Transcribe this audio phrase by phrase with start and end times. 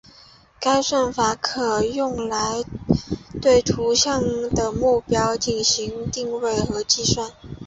[0.59, 2.63] 该算法可用来
[3.39, 7.21] 对图像的目标进行定位和计数。